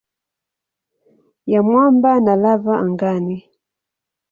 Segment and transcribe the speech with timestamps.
[1.45, 3.37] ya mwamba na lava angani.